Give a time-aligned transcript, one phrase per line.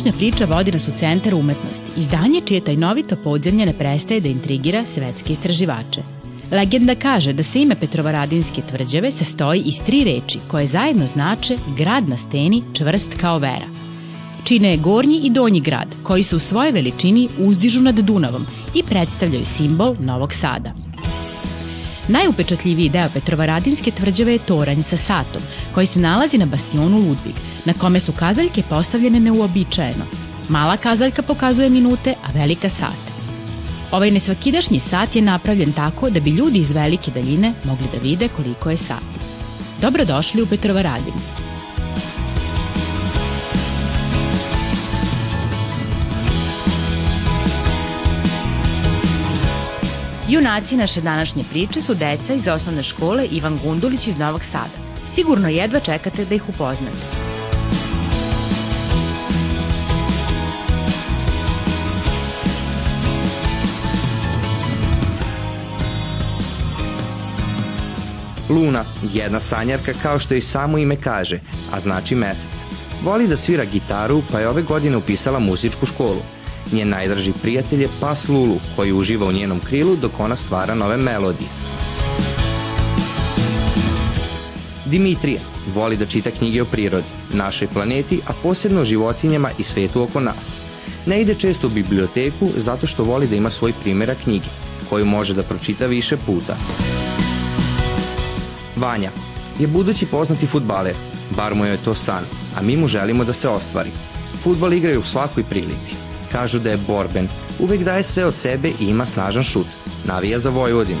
[0.00, 4.86] Današnja priča vodi nas u centar umetnosti, izdanje čije tajnovito podzemlje ne prestaje da intrigira
[4.86, 6.02] svetske istraživače.
[6.52, 12.08] Legenda kaže da se ime Petrovaradinske tvrđave sastoji iz tri reči koje zajedno znače grad
[12.08, 13.66] na steni čvrst kao vera.
[14.44, 18.82] Čine je gornji i donji grad koji se u svojoj veličini uzdižu nad Dunavom i
[18.82, 20.89] predstavljaju simbol Novog Sada.
[22.10, 25.42] Najupečatljiviji deo Petrovaradinske tvrđave je toranj sa satom,
[25.74, 30.04] koji se nalazi na bastionu Ludvig, na kome su kazaljke postavljene neuobičajeno.
[30.48, 33.10] Mala kazaljka pokazuje minute, a velika sat.
[33.92, 38.28] Ovaj nesvakidašnji sat je napravljen tako da bi ljudi iz velike daljine mogli da vide
[38.28, 39.20] koliko je sati.
[39.80, 41.49] Dobrodošli u Petrovaradinu.
[50.30, 54.76] Junaci naše današnje priče su deca iz osnovne škole Ivan Gundulić iz Novog Sada.
[55.08, 56.96] Sigurno jedva čekate da ih upoznate.
[68.48, 71.40] Luna, jedna sanjarka kao što i samo ime kaže,
[71.72, 72.64] a znači mesec.
[73.04, 76.39] Voli da svira gitaru, pa je ove godine upisala muzičku školu.
[76.72, 80.96] Njen najdraži prijatelj je pas Lulu, koji uživa u njenom krilu dok ona stvara nove
[80.96, 81.48] melodije.
[84.84, 85.40] Dimitrija
[85.74, 90.20] voli da čita knjige o prirodi, našoj planeti, a posebno o životinjama i svetu oko
[90.20, 90.56] nas.
[91.06, 94.48] Ne ide često u biblioteku zato što voli da ima svoj primjera knjige,
[94.88, 96.56] koju može da pročita više puta.
[98.76, 99.10] Vanja
[99.58, 100.94] je budući poznati futbaler,
[101.36, 102.24] bar mu je to san,
[102.56, 103.90] a mi mu želimo da se ostvari.
[104.42, 105.94] Futbal igraju u svakoj prilici.
[106.32, 109.66] Kažu da je borben, uvek daje sve od sebe i ima snažan šut.
[110.04, 111.00] Navija za Vojvodinu.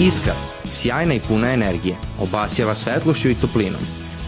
[0.00, 0.34] Iskra,
[0.72, 3.80] sjajna i puna energije, obasjava svetlošću i toplinom.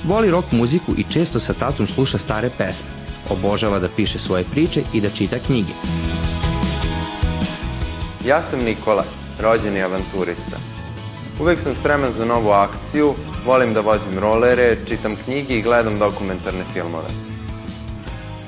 [0.05, 2.89] Voli rock muziku i često sa tatom sluša stare pesme.
[3.31, 5.73] Obožava da piše svoje priče i da čita knjige.
[8.27, 9.05] Ja sam Nikola,
[9.41, 10.57] rođeni avanturista.
[11.41, 13.15] Uvek sam spreman za novu akciju,
[13.47, 17.34] volim da vozim rolere, čitam knjige i gledam dokumentarne filmove.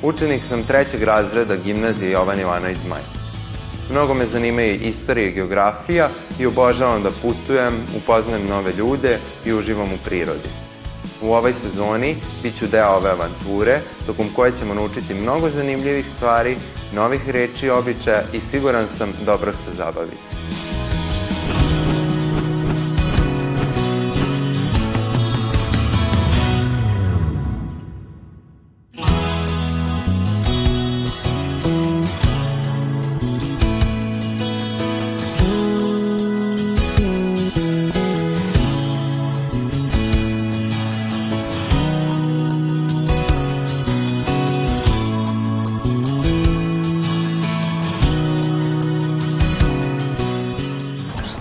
[0.03, 3.01] Učenik sam trećeg razreda gimnazije Jovan Ivanović Zmaj.
[3.91, 6.09] Mnogo me zanimaju istorija i geografija
[6.39, 10.49] i obožavam da putujem, upoznajem nove ljude i uživam u prirodi.
[11.23, 16.57] U ovoj sezoni bit ću deo ove avanture, tokom koje ćemo naučiti mnogo zanimljivih stvari,
[16.93, 20.76] novih reči i običaja i siguran sam dobro se zabaviti.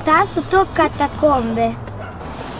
[0.05, 1.69] Šta su to katakombe?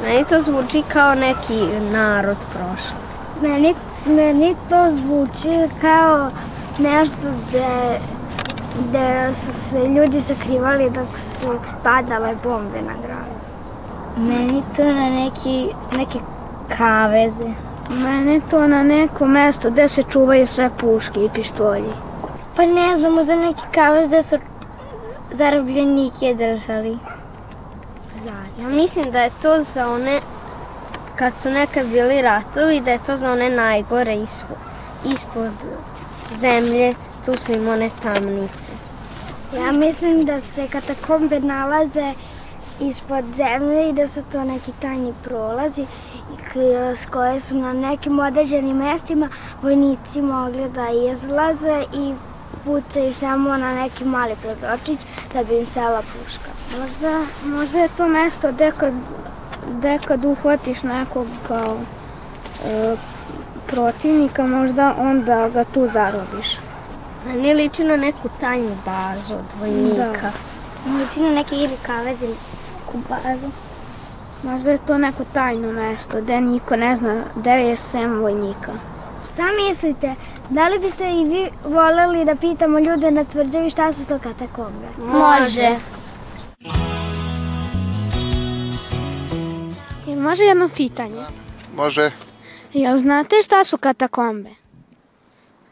[0.04, 2.98] Meni to zvuči kao neki narod prošli.
[3.42, 3.76] Meni,
[4.06, 6.30] meni to zvuči kao
[6.80, 8.00] nešto gde,
[8.80, 11.48] gde su se ljudi sakrivali dok su
[11.84, 13.30] padale bombe na grad.
[14.18, 16.20] Meni to na neki, neke
[16.78, 17.50] kaveze.
[17.90, 21.94] Meni to na neko mesto gde se čuvaju sve puške i pištolji.
[22.56, 24.38] Pa ne znam, za neki kavez gde su
[25.32, 26.98] zarobljenike držali.
[28.62, 30.20] Ja mislim da je to za one,
[31.16, 34.58] kad su nekad bili ratovi, da je to za one najgore ispod,
[35.14, 35.52] ispod
[36.38, 36.94] zemlje,
[37.26, 38.72] tu su im one tamnice.
[39.56, 42.14] Ja mislim da se katakombe nalaze
[42.80, 45.86] ispod zemlje i da su to neki tajni prolazi
[46.96, 49.30] s koje su na nekim određenim mestima
[49.62, 52.14] vojnici mogli da izlaze i
[52.66, 55.00] pucaju samo na neki mali prozorčić
[55.34, 56.50] da bi im sela puška.
[56.80, 58.94] Možda, možda je to mesto gde kad,
[59.78, 61.78] gde kad uhvatiš nekog kao
[62.66, 62.96] e,
[63.68, 66.58] protivnika, možda onda ga tu zarobiš.
[67.28, 70.32] Meni liči na neku tajnu bazu od vojnika.
[70.86, 70.98] Da.
[71.00, 73.48] Liči na neki ili kavez ili neku bazu.
[74.44, 78.72] Možda je to neko tajno mesto gde niko ne zna gde je sem vojnika.
[79.34, 80.16] Šta mislite?
[80.50, 84.88] Da li biste i vi voleli da pitamo ljude na tvrđavi šta su to katakombe?
[84.98, 85.76] Može.
[90.08, 91.22] I može jedno pitanje?
[91.76, 92.12] Može.
[92.74, 94.50] Jel znate šta su katakombe?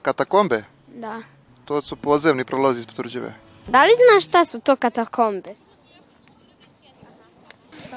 [0.01, 0.63] Katakombe?
[0.87, 1.21] Da.
[1.65, 3.33] To su podzemni prolazi iz tvrđave.
[3.67, 5.55] Da li znaš šta su to katakombe?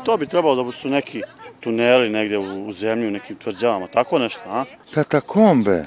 [0.05, 1.23] To bi trebalo da su neki
[1.67, 4.65] tuneli negde u, u zemlji, u nekim tvrđavama, tako nešto, a?
[4.95, 5.85] Katakombe?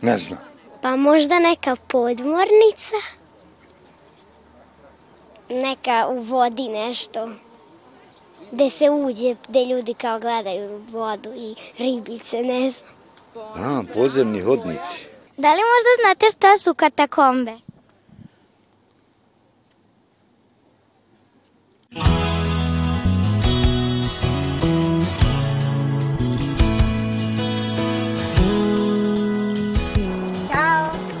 [0.00, 0.38] Ne znam.
[0.82, 2.96] Pa možda neka podmornica.
[5.48, 7.30] Neka u vodi nešto.
[8.52, 12.90] Gde se uđe, gde ljudi kao gledaju vodu i ribice, ne znam.
[13.36, 15.06] A, podzemni hodnici.
[15.36, 17.52] Da li možda znate šta su katakombe?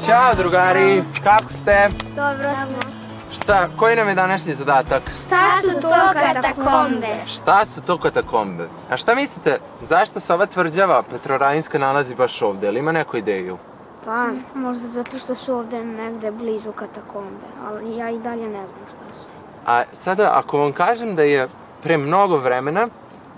[0.08, 0.34] Ćao.
[0.34, 1.90] Drugari, kako ste?
[2.16, 2.92] Dobro smo.
[3.32, 5.02] Šta, koji nam je današnji zadatak?
[5.26, 7.06] Šta su to katakombe?
[7.26, 8.68] Šta su to katakombe?
[8.90, 12.68] A šta mislite, zašto se ova tvrđava Petrorajinska nalazi baš ovde?
[12.68, 13.58] Ili ima neku ideju?
[14.04, 18.84] Pa, možda zato što su ovde negde blizu katakombe, ali ja i dalje ne znam
[18.88, 19.24] šta su.
[19.66, 21.48] A sada, ako vam kažem da je
[21.82, 22.88] pre mnogo vremena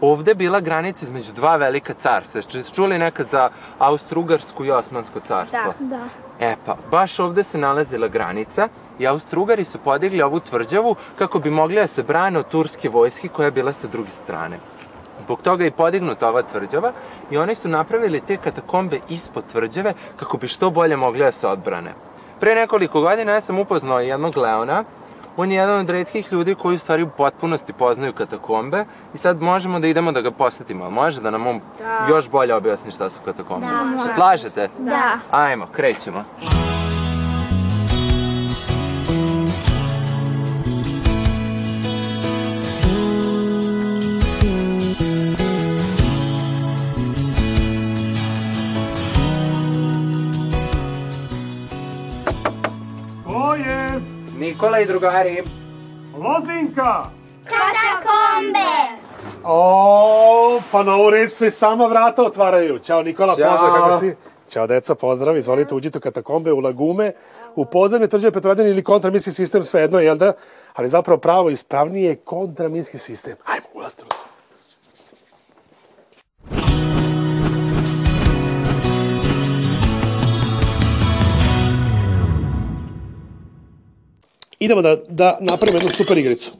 [0.00, 2.42] ovde bila granica između dva velika carstva.
[2.42, 5.74] Ste čuli nekad za Austro-Ugarsku i Osmansko carstvo?
[5.78, 6.08] Da.
[6.40, 8.68] E pa, baš ovde se nalazila granica
[8.98, 13.28] i Austro-Ugari su podigli ovu tvrđavu kako bi mogli da se brane od turske vojske
[13.28, 14.58] koja je bila sa druge strane.
[15.24, 16.92] Zbog toga je i podignuta ova tvrđava
[17.30, 21.48] i oni su napravili te katakombe ispod tvrđave kako bi što bolje mogli da se
[21.48, 21.94] odbrane.
[22.40, 24.84] Pre nekoliko godina ja sam upoznao jednog Leona,
[25.40, 28.84] on je jedan od redkih ljudi koji u stvari u potpunosti poznaju katakombe
[29.14, 30.84] i sad možemo da idemo da ga posetimo.
[30.84, 32.06] Ali Može da nam on Da.
[32.08, 33.66] još bolje objasni šta su katakombe?
[33.66, 34.08] Da, može.
[34.08, 34.68] Se slažete?
[34.78, 35.18] Da.
[35.30, 36.24] Ajmo, krećemo.
[36.40, 36.79] Ko
[54.80, 55.42] Nikola i drugari.
[56.16, 57.10] Lozinka!
[57.44, 59.00] Katakombe!
[59.44, 62.78] O, pa na ovu reč se sama vrata otvaraju.
[62.78, 63.50] Ćao Nikola, Ćao.
[63.50, 64.14] pozdrav, kako si?
[64.50, 67.12] Ćao deca, pozdrav, izvolite, uđite u katakombe, u lagume,
[67.56, 70.32] u podzemlje tvrđave Petrovaradin ili kontraminski sistem, svejedno, jel da?
[70.74, 73.36] Ali zapravo pravo ispravnije je kontraminski sistem.
[73.44, 74.04] Ajmo, ulazite.
[84.60, 86.52] Idemo da, da napravimo jednu super igricu.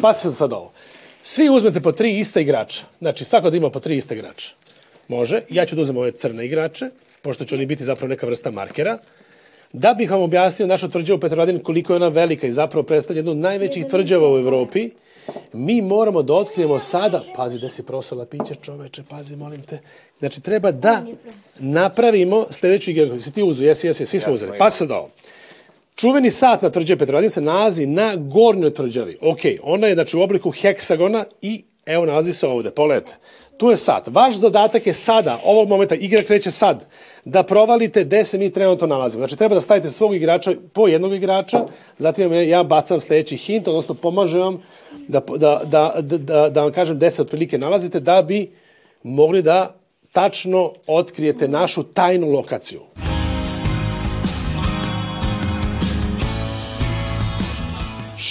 [0.00, 0.72] Pa se sad ovo.
[1.22, 2.84] Svi uzmete po tri ista igrača.
[2.98, 4.52] Znači, svako da ima po tri ista igrača.
[5.08, 5.40] Može.
[5.50, 6.90] Ja ću da uzem ove crne igrače,
[7.22, 8.98] pošto će oni biti zapravo neka vrsta markera.
[9.72, 13.30] Da bih vam objasnio našu tvrđavu Petrovaradin koliko je ona velika i zapravo predstavlja jednu
[13.30, 14.90] od najvećih tvrđava u Evropi,
[15.52, 19.78] mi moramo da otkrijemo sada, pazi gde si prosala piće čoveče, pazi molim te.
[20.18, 21.04] Znači treba da
[21.58, 23.20] napravimo sledeću igru.
[23.20, 24.58] Si ti uzu, jesi, jesi, svi smo uzeli.
[24.58, 25.10] Pa sad ovo.
[25.96, 29.18] Čuveni sat na tvrđavi Petrovaradin se nalazi na gornjoj tvrđavi.
[29.20, 33.16] Ok, ona je znači u obliku heksagona i evo nalazi se ovde, pogledajte.
[33.56, 34.08] Tu je sat.
[34.08, 36.84] Vaš zadatak je sada, ovog momenta, igra kreće sad,
[37.24, 39.20] da provalite gde se mi trenutno nalazimo.
[39.20, 41.66] Znači treba da stavite svog igrača po jednog igrača,
[41.98, 44.62] zatim ja bacam sledeći hint, odnosno pomažem vam
[45.08, 48.50] da, da, da, da, da, da vam kažem gde se otprilike nalazite, da bi
[49.02, 49.74] mogli da
[50.12, 52.80] tačno otkrijete našu tajnu lokaciju.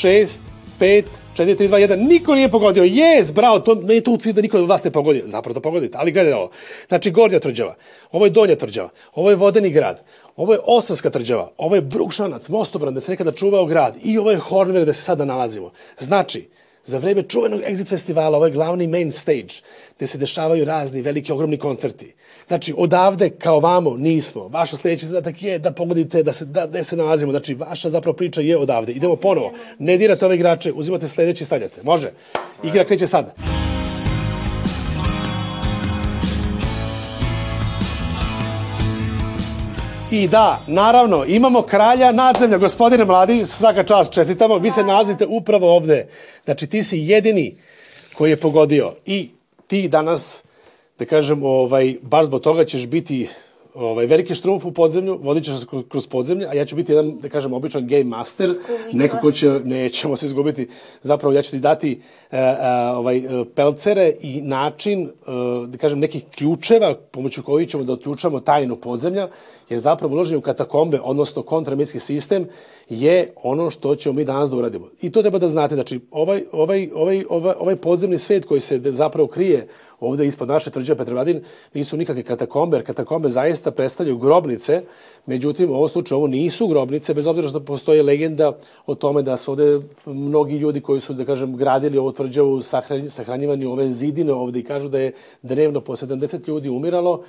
[0.02, 0.42] Šest,
[0.80, 2.00] pet, četiri, tri, dva, jedan.
[2.00, 2.84] Niko nije pogodio.
[2.84, 5.22] Jes, bravo, to ne tu cilj da niko od vas ne pogodi.
[5.26, 5.98] Zapravo da pogodite.
[5.98, 6.50] Ali gledajte ovo.
[6.88, 7.76] Znači, gornja tvrđava.
[8.12, 8.90] Ovo je donja tvrđava.
[9.14, 10.02] Ovo je vodeni grad.
[10.36, 11.52] Ovo je Osavska tvrđava.
[11.58, 13.98] Ovo je Brukšanac, Mostobran, gde se nekada čuvao grad.
[14.04, 15.72] I ovo je Horner, gde se sada nalazimo.
[16.00, 16.50] Znači,
[16.86, 19.54] za vreme čuvenog Exit festivala, ovo je glavni main stage,
[19.98, 22.14] gde se dešavaju razni veliki, ogromni koncerti.
[22.48, 24.48] Znači, odavde kao vamo nismo.
[24.48, 27.32] Vaša sledeći zadatak je da pogodite da se, da, gde se nalazimo.
[27.32, 28.92] Znači, vaša zapravo priča je odavde.
[28.92, 29.52] Idemo ponovo.
[29.80, 31.84] Ne dirate ove igrače, uzimate sledeći i stavljate.
[31.84, 32.12] Može?
[32.64, 33.61] Igra kreće sad.
[40.12, 45.76] I da, naravno, imamo kralja nadzemlja, gospodine mladi, svaka čast, čestitamo, vi se nalazite upravo
[45.76, 46.08] ovde.
[46.46, 47.56] Znači, ti si jedini
[48.14, 48.94] koji je pogodio.
[49.06, 49.30] I
[49.68, 50.44] ti danas,
[51.00, 53.30] da kažem, ovaj, baš zbog toga ćeš biti
[53.74, 55.54] ovaj, veliki štrumf u podzemlju, vodit ćeš
[55.90, 58.54] kroz- podzemlje, a ja ću biti jedan, da kažem, običan game master,
[58.94, 60.68] neko ko će, nećemo se izgubiti,
[61.02, 62.02] zapravo ja ću ti dati
[62.32, 62.56] e, e,
[62.96, 65.10] ovaj, e, pelcere i način, e,
[65.68, 69.28] da kažem, nekih ključeva pomoću kojih ćemo da otključamo tajnu podzemlja,
[69.70, 72.48] jer zapravo uloženje u katakombe, odnosno kontraminski sistem,
[72.90, 74.88] je ono što ćemo mi danas da uradimo.
[75.02, 78.82] I to treba da znate, znači, ovaj, ovaj, ovaj, ovaj, ovaj podzemni svet koji se
[78.86, 79.68] zapravo krije
[80.02, 81.44] ovde ispod naše tvrđave Petrovaradin
[81.74, 84.82] nisu nikakve katakombe, jer katakombe zaista predstavljaju grobnice,
[85.26, 89.38] međutim u ovom slučaju ovo nisu grobnice, bez obzira što postoji legenda o tome da
[89.38, 94.34] su ovde mnogi ljudi koji su, da kažem, gradili ovu tvrđavu, sahranj- sahranjivani ove zidine
[94.34, 97.24] ovde i kažu da je dnevno po 70 ljudi umiralo,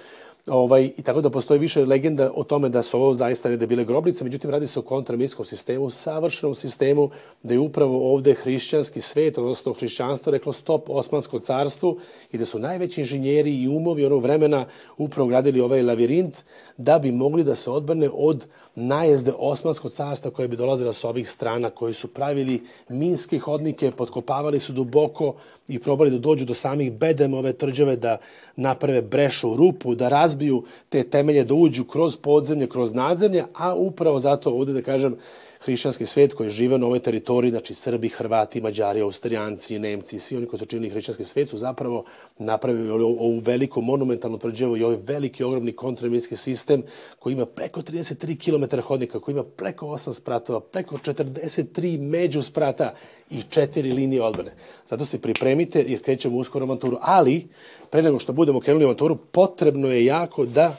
[0.46, 3.66] Ovaj, I tako da postoji više legenda o tome da su ovo zaista ne da
[3.66, 7.10] bile grobnice, međutim radi se o kontramirskom sistemu, savršenom sistemu,
[7.42, 11.98] da je upravo ovde hrišćanski svet, odnosno hrišćanstvo reklo stop Osmanskom carstvu
[12.32, 14.66] i da su najveći inženjeri i umovi onog vremena
[14.98, 16.36] upravo gradili ovaj lavirint
[16.76, 21.30] da bi mogli da se odbrane od najezde Osmanskog carstva koje bi dolazila sa ovih
[21.30, 25.34] strana, koji su pravili minske hodnike, potkopavali su duboko
[25.68, 28.18] i probali da dođu do samih bedema ove tvrđave, da
[28.56, 34.18] naprave brešu, rupu, da razbiju te temelje, da uđu kroz podzemlje, kroz nadzemlje, a upravo
[34.18, 35.16] zato ovde, da kažem,
[35.64, 40.46] hrišćanski svet koji žive na ovoj teritoriji, znači Srbi, Hrvati, Mađari, Austrijanci, Nemci, svi oni
[40.46, 42.04] koji su činili hrišćanski svet su zapravo
[42.38, 46.82] napravili ovu veliku monumentalnu tvrđavu i ovaj veliki, ogromni kontraminski sistem
[47.18, 52.94] koji ima preko 33 km hodnika, koji ima preko 8 spratova, preko 43 među sprata
[53.30, 54.52] i četiri linije odbrane.
[54.88, 57.48] Zato se pripremite jer krećemo uskoro avanturu, ali
[57.90, 60.76] pre nego što budemo krenuli avanturu, potrebno je jako da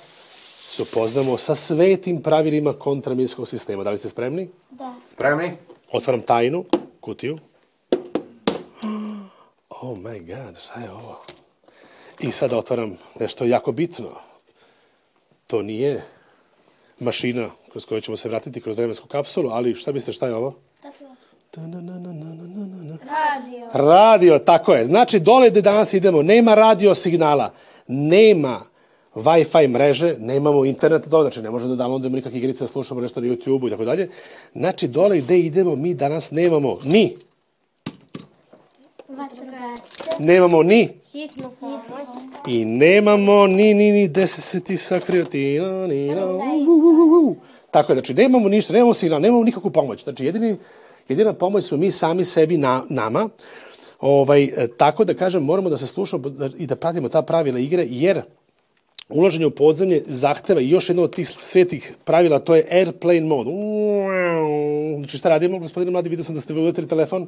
[0.65, 3.83] se upoznamo sa svetim pravilima kontraminskog sistema.
[3.83, 4.49] Da li ste spremni?
[4.69, 4.93] Da.
[5.11, 5.51] Spremni?
[5.91, 6.65] Otvaram tajnu,
[6.99, 7.37] kutiju.
[9.69, 11.21] Oh my god, šta je ovo?
[12.19, 14.09] I sada otvaram nešto jako bitno.
[15.47, 16.03] To nije
[16.99, 20.55] mašina kroz koju ćemo se vratiti kroz vremensku kapsulu, ali šta mislite šta je ovo?
[23.05, 23.67] Radio.
[23.73, 24.85] Radio, tako je.
[24.85, 27.53] Znači, dole gde danas idemo, nema radio signala,
[27.87, 28.72] nema
[29.15, 33.21] Wi-Fi mreže, nemamo interneta dole, znači ne možemo da downloadujemo nikakve igrice, da slušamo nešto
[33.21, 34.09] na YouTube-u i tako dalje.
[34.55, 37.15] Znači, dole gde idemo, mi danas nemamo ni,
[39.09, 40.03] Vatrogasce.
[40.19, 42.07] nemamo ni, Hitnu pomoć.
[42.47, 47.25] i nemamo ni, ni, ni, gde se se ti sakrio, ti, ni, no, u, u,
[47.25, 47.35] u, u.
[47.71, 50.03] Tako je, znači, nemamo ništa, nemamo signal, nemamo nikakvu pomoć.
[50.03, 50.55] Znači, jedini,
[51.09, 53.29] jedina pomoć smo mi sami sebi na, nama.
[53.99, 57.59] Ovaj, e, tako da kažem, moramo da se slušamo da- i da pratimo ta pravila
[57.59, 58.21] igre, jer
[59.09, 63.51] ulaženje u podzemlje zahteva još jedno od tih svetih pravila, to je airplane mode.
[64.97, 67.27] Znači šta radimo, gospodine Mladi, vidio sam da ste uletili telefon.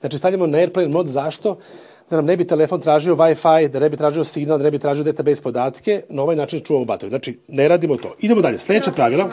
[0.00, 1.58] Znači stavljamo na airplane mode, zašto?
[2.10, 4.78] Da nam ne bi telefon tražio Wi-Fi, da ne bi tražio signal, da ne bi
[4.78, 7.10] tražio database podatke, na ovaj način čuvamo bateriju.
[7.10, 8.14] Znači, ne radimo to.
[8.20, 8.58] Idemo dalje.
[8.58, 9.30] Sledeće pravila.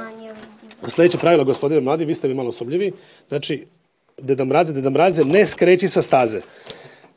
[0.87, 2.91] Sledeće pravilo, gospodine Mladi, vi ste mi malo sumljivi.
[3.27, 3.65] Znači,
[4.17, 6.41] Deda Mraze, Deda Mraze, ne skreći sa staze.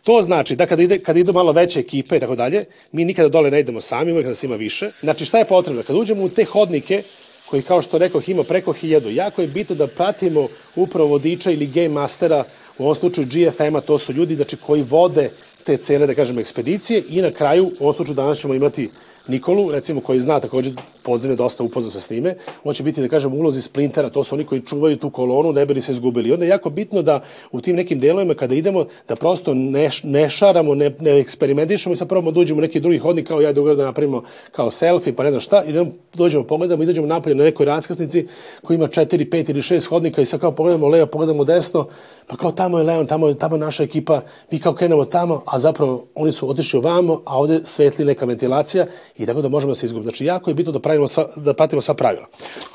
[0.07, 3.29] To znači da kada, ide, kada idu malo veće ekipe i tako dalje, mi nikada
[3.29, 4.89] dole ne idemo sami, uvek nas ima više.
[5.01, 5.83] Znači šta je potrebno?
[5.83, 7.03] Kada uđemo u te hodnike,
[7.47, 11.67] koji kao što rekao ima preko hiljadu, jako je bitno da pratimo upravo vodiča ili
[11.67, 12.45] game mastera,
[12.79, 15.31] u ovom slučaju GFM-a, to su ljudi znači, koji vode
[15.65, 18.89] te cele, da kažem, ekspedicije i na kraju, u ovom slučaju danas ćemo imati
[19.29, 20.71] Nikolu, recimo, koji zna takođe
[21.05, 24.45] podzemlje dosta upoznan sa snime, on će biti, da kažem, ulozi splintera, to su oni
[24.45, 26.29] koji čuvaju tu kolonu, ne bi li se izgubili.
[26.29, 29.91] I onda je jako bitno da u tim nekim delovima, kada idemo, da prosto ne,
[30.03, 33.41] ne šaramo, ne, ne eksperimentišemo i sad probamo da uđemo u neki drugi hodnik, kao
[33.41, 37.35] ja da da napravimo kao selfie, pa ne znam šta, idemo, dođemo, pogledamo, izađemo napolje
[37.35, 38.27] na nekoj raskrsnici
[38.63, 41.87] koji ima 4, 5 ili 6 hodnika i sad kao pogledamo levo, pogledamo desno,
[42.27, 45.59] pa kao tamo je Leon, tamo je, tamo naša ekipa, mi kao krenemo tamo, a
[45.59, 48.87] zapravo oni su otišli ovamo, a ovde svetli neka ventilacija
[49.19, 50.05] i tako da možemo da se izgubiti.
[50.05, 52.27] Znači, jako je bitno da, pravimo sva, da pratimo sva pravila.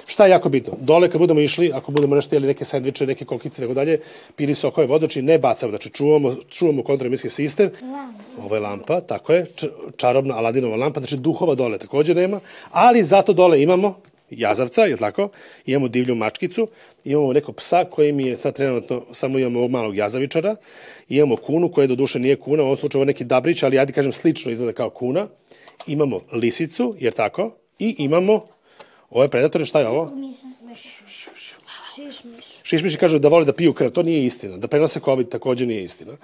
[0.05, 0.73] Šta je jako bitno?
[0.79, 3.99] Dole kad budemo išli, ako budemo nešto jeli neke sandviče, neke kokice i tako dalje,
[4.35, 7.69] pili sokove vodoči, ne bacamo, znači čuvamo, čuvamo kontraminski sistem.
[8.43, 9.45] Ovo je lampa, tako je,
[9.97, 12.39] čarobna Aladinova lampa, znači duhova dole takođe nema,
[12.71, 13.95] ali zato dole imamo
[14.29, 15.29] jazavca, je tako?
[15.65, 16.67] Imamo divlju mačkicu,
[17.03, 20.55] imamo neko psa koji mi je sad trenutno, samo imamo ovog malog jazavičara,
[21.09, 23.93] imamo kunu koja do duše nije kuna, u ovom slučaju ovo neki dabrić, ali ajde
[23.93, 25.27] kažem slično izgleda kao kuna.
[25.87, 27.51] Imamo lisicu, jer tako?
[27.79, 28.45] I imamo
[29.09, 30.11] ove predatore, šta je ovo?
[32.63, 34.57] Šišmiši kažu da vole da piju krv, to nije istina.
[34.57, 36.17] Da prenose COVID takođe nije istina.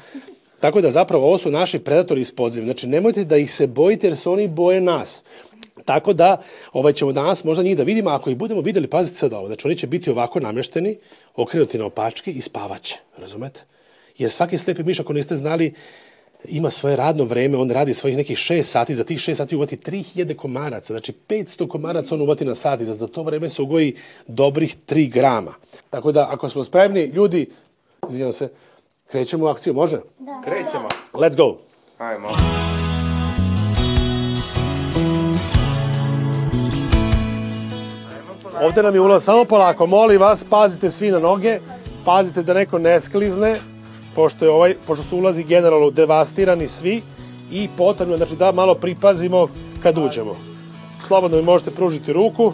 [0.59, 2.65] Tako da zapravo ovo su naši predatori iz podzemlja.
[2.65, 5.23] Znači nemojte da ih se bojite jer se oni boje nas.
[5.85, 6.41] Tako da
[6.73, 9.67] ovaj ćemo danas možda njih da vidimo, ako ih budemo videli, pazite sad ovo, znači
[9.67, 10.97] oni će biti ovako namešteni,
[11.35, 13.63] okrenuti na opačke i spavaće, razumete?
[14.17, 15.73] Jer svaki slepi miš, ako niste znali,
[16.47, 19.77] ima svoje radno vreme, on radi svojih nekih 6 sati, za tih 6 sati uvati
[19.77, 23.61] 3000 komaraca, znači 500 komaraca on uvati na sat i za, za to vreme se
[23.61, 23.95] ugoji
[24.27, 25.53] dobrih 3 grama.
[25.89, 27.49] Tako da, ako smo spremni, ljudi,
[28.09, 28.49] izvinjam se,
[29.11, 29.99] krećemo u akciju, može?
[30.43, 30.87] Krećemo.
[31.13, 31.57] Let's go!
[31.97, 32.29] Ajmo.
[38.61, 41.59] Ovde nam je ulaz samo polako, molim vas, pazite svi na noge,
[42.05, 43.55] pazite da neko ne sklizne,
[44.17, 47.01] pošto, je ovaj, pošto su ulazi generalno devastirani svi
[47.51, 49.47] i potrebno je znači, da malo pripazimo
[49.83, 50.35] kad uđemo.
[51.07, 52.53] Slobodno mi možete pružiti ruku,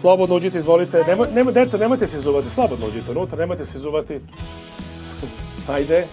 [0.00, 1.04] slobodno uđite, izvolite.
[1.08, 4.20] Nemoj, nemoj, deco, nemojte se izuvati, slobodno uđite unutra, nemojte se izuvati.
[5.68, 6.06] Ajde.